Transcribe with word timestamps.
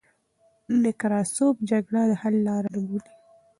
نکراسوف 0.83 1.55
جګړه 1.69 2.01
د 2.09 2.13
حل 2.21 2.35
لار 2.47 2.63
نه 2.73 2.79
بولي. 2.87 3.11